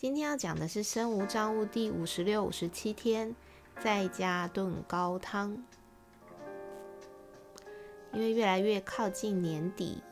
[0.00, 3.36] 今天要讲的是身无障物第五十六、五十七天，
[3.80, 5.62] 在家炖高汤。
[8.14, 10.02] 因为越来越靠近年底，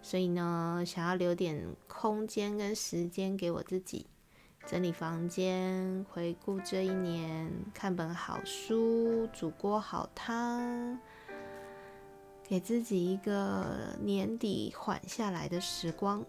[0.00, 4.06] 所以呢，想要留点空间跟时间给我自己，
[4.66, 10.98] 整理房间，回顾这一年，看本好书，煮锅好汤，
[12.48, 16.24] 给自己一个年底缓下来的时光。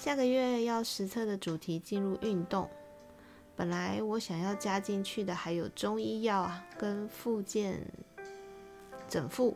[0.00, 2.66] 下个月要实测的主题进入运动。
[3.54, 7.86] 本来我想要加进去的还有中医药啊，跟复健
[9.06, 9.54] 整复。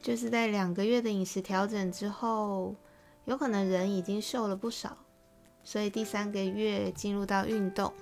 [0.00, 2.74] 就是在两个月的饮食调整之后，
[3.24, 4.98] 有可能人已经瘦了不少，
[5.62, 7.92] 所以第三个月进入到运动，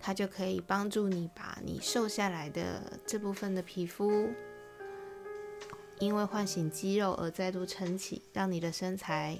[0.00, 4.30] 它就可以帮助你把你瘦下来的这部分的皮肤。
[6.00, 9.38] 因为唤醒肌肉而再度撑起，让你的身材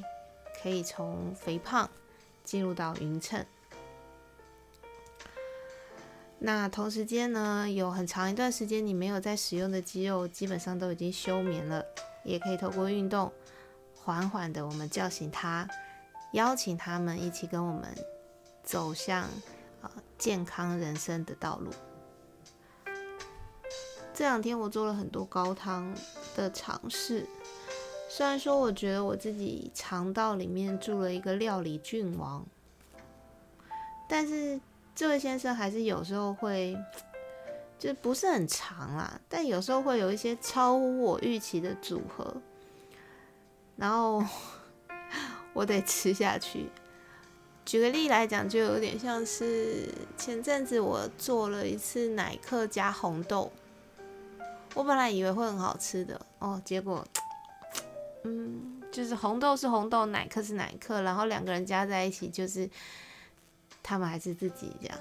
[0.62, 1.88] 可以从肥胖
[2.44, 3.44] 进入到匀称。
[6.40, 11.84] 那同时间呢，有很长一段时间你没有在使用的肌肉，基本上都已经休眠了，
[12.24, 13.32] 也可以透过运动，
[13.96, 15.68] 缓缓的我们叫醒它，
[16.32, 17.92] 邀请他们一起跟我们
[18.62, 19.28] 走向
[19.82, 21.72] 呃健康人生的道路。
[24.14, 25.92] 这两天我做了很多高汤
[26.38, 27.26] 的尝试，
[28.08, 32.46] 虽然说我觉得我自己肠道里面住了一个料理郡王，
[34.08, 34.60] 但是
[34.94, 36.76] 这位先生还是有时候会，
[37.78, 42.36] 就不是很长啦，但有时候会有一些超乎我预期的组合，
[43.76, 44.24] 然后
[45.52, 46.66] 我得吃下去。
[47.64, 53.52] 举个例来讲，就有点像是前阵子我做了一次奶克加红豆。
[54.74, 57.04] 我本来以为会很好吃的哦，结果，
[58.24, 62.68] 嗯，就是红豆是红豆，奶克是奶克，然后两个人加在一起，就是
[63.82, 64.98] 他们还是自己这样。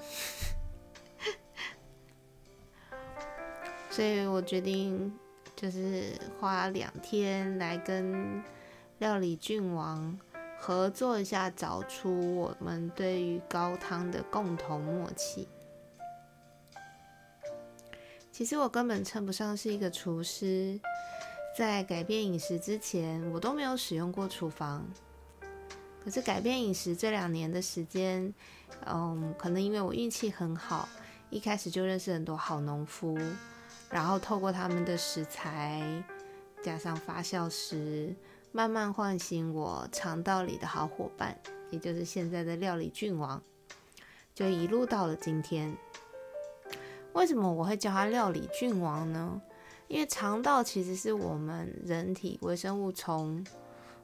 [3.91, 5.13] 所以我决定
[5.55, 8.43] 就是花两天来跟
[8.99, 10.17] 料理郡王
[10.59, 15.47] 合作一下，找出我们对于高汤的共同默契。
[18.37, 20.79] 其实我根本称不上是一个厨师，
[21.57, 24.87] 在改变饮食之前，我都没有使用过厨房。
[26.03, 28.31] 可是改变饮食这两年的时间，
[28.85, 30.87] 嗯，可能因为我运气很好，
[31.31, 33.17] 一开始就认识很多好农夫，
[33.89, 36.03] 然后透过他们的食材
[36.61, 38.15] 加上发酵食，
[38.51, 41.35] 慢慢唤醒我肠道里的好伙伴，
[41.71, 43.41] 也就是现在的料理郡王，
[44.35, 45.75] 就一路到了今天。
[47.17, 49.41] 为什么我会叫它料理菌王呢？
[49.87, 53.43] 因为肠道其实是我们人体微生物从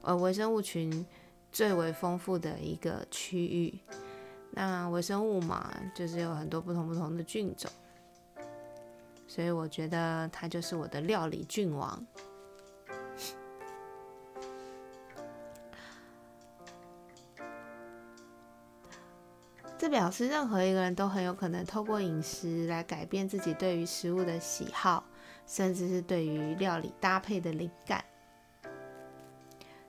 [0.02, 1.06] 呃微生物群
[1.52, 3.78] 最为丰富的一个区域。
[4.50, 7.70] 那微生物嘛，就是有很多不同不同的菌种，
[9.28, 12.04] 所以我觉得它就是我的料理菌王。
[19.84, 25.04] 这表示任何一个人都很有可能透过饮食来改变自己对于食物的喜好，
[25.46, 28.02] 甚至是对于料理搭配的灵感。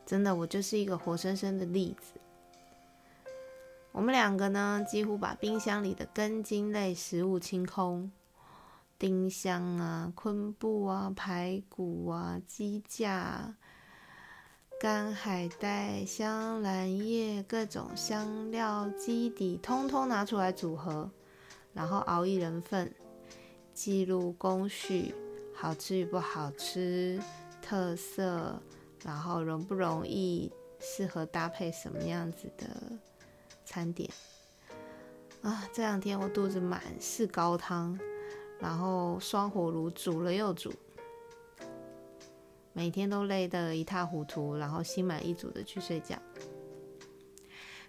[0.05, 2.19] 真的，我就是一个活生生的例子。
[3.94, 8.11] 我们两个呢，几乎把冰箱里的根茎类食物清空，
[9.00, 13.55] 丁香啊、昆布啊、排骨啊、鸡架。
[14.77, 21.09] 干海带、香兰叶、各种香料基底，通通拿出来组合，
[21.73, 22.93] 然后熬一人份，
[23.73, 25.16] 记录工序，
[25.53, 27.17] 好吃与不好吃，
[27.61, 28.61] 特色，
[29.01, 32.67] 然后容不容易，适合搭配什么样子的
[33.66, 34.09] 餐点。
[35.41, 37.97] 啊，这两天我肚子满是高汤，
[38.59, 40.73] 然后双火炉煮了又煮。
[42.75, 46.22] 每天都累得一塌糊涂，然后心满意足的去睡觉。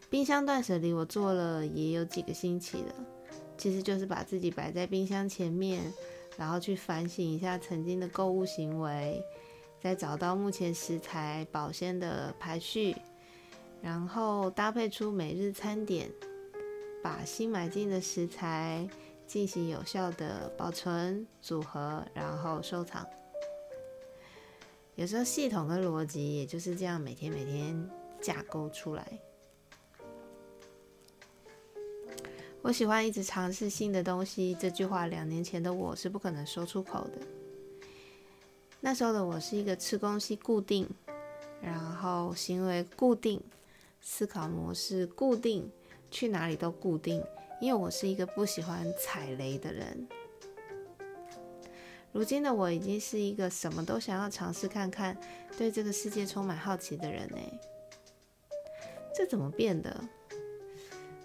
[0.09, 2.95] 冰箱断舍离我做了也有几个星期了，
[3.59, 5.93] 其实就是把自己摆在冰箱前面，
[6.37, 9.21] 然后去反省一下曾经的购物行为，
[9.83, 12.95] 再找到目前食材保鲜的排序，
[13.83, 16.09] 然后搭配出每日餐点，
[17.03, 18.89] 把新买进的食材
[19.27, 23.05] 进行有效的保存、组合，然后收藏。
[24.97, 27.89] 有时候系统跟逻辑也就是这样，每天每天
[28.21, 29.07] 架构出来。
[32.63, 37.21] 我喜欢一直尝试新的东西，这句话两年前的我是不可能说出口的。
[38.81, 40.89] 那时候的我是一个吃东西固定，
[41.61, 43.41] 然后行为固定，
[44.01, 45.71] 思考模式固定。
[46.09, 47.23] 去哪里都固定，
[47.61, 50.09] 因为我是一个不喜欢踩雷的人。
[52.17, 55.15] 如今的我已经是一个什么都想要尝试看看，
[55.59, 57.37] 对这个世界充满好奇的人呢。
[59.15, 60.03] 这怎么变的？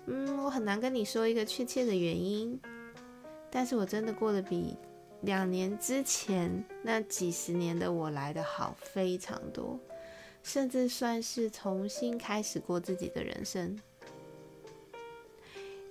[0.08, 2.60] 嗯，我很难跟你说一个确切的原因，
[3.50, 4.76] 但是我真的过得比
[5.22, 9.80] 两年之前那几十年的我来的好非常多，
[10.44, 13.80] 甚至算是重新开始过自己的人生。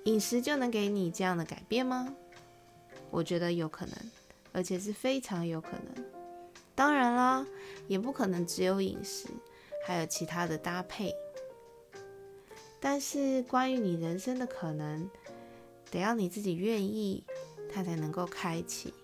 [0.05, 2.15] 饮食就能给你这样的改变吗？
[3.11, 3.95] 我觉得有可能，
[4.53, 6.05] 而且是非常有可能。
[6.75, 7.47] 当然啦，
[7.89, 9.29] 也不可能只有饮食，
[9.87, 11.15] 还有其他的搭配。
[12.79, 15.11] 但是关于你人生的可能，
[15.91, 17.25] 得要你自己愿意，
[17.73, 18.95] 它才能够开启。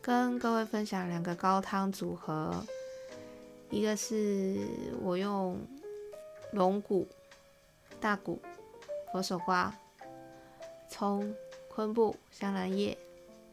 [0.00, 2.64] 跟各位分享两个高汤组合，
[3.70, 4.58] 一个是
[5.02, 5.58] 我用
[6.52, 7.06] 龙骨。
[7.98, 8.38] 大骨、
[9.10, 9.74] 佛手瓜、
[10.86, 11.34] 葱、
[11.76, 12.96] 昆布、香兰叶、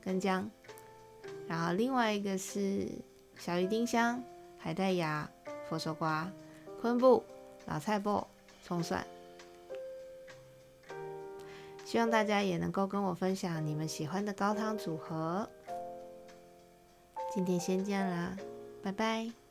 [0.01, 0.49] 跟姜，
[1.45, 2.87] 然后另外一个是
[3.37, 4.23] 小鱼丁香、
[4.57, 5.29] 海带芽、
[5.67, 6.31] 佛手瓜、
[6.79, 7.21] 昆布、
[7.65, 8.25] 老菜脯、
[8.63, 9.05] 葱蒜。
[11.83, 15.45] 希望大家也能够跟我分享你们喜欢的高汤组合。
[17.35, 18.37] 今天先这样啦，
[18.81, 19.42] 拜拜。